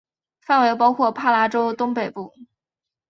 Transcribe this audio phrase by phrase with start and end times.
[0.41, 2.33] 范围包括帕拉州东北部。